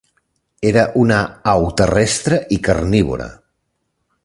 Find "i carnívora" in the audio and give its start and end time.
2.57-3.29